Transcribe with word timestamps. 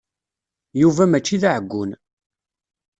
Yuba 0.81 1.03
mačči 1.07 1.37
d 1.41 1.43
aɛeggun. 1.49 1.91